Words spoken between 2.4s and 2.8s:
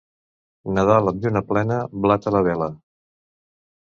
vela.